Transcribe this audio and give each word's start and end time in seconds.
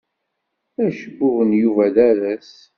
Acebbub 0.85 1.37
n 1.49 1.51
Yuba 1.61 1.85
d 1.95 1.97
aras. 2.09 2.51